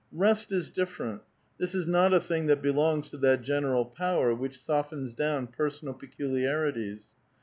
[0.11, 1.21] Rest is different.
[1.59, 5.93] This is not a thing that belongs to that general power which softens down personal
[5.93, 7.05] peculiarities.